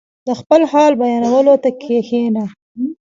[0.27, 2.45] •د خپل حال بیانولو ته کښېنه.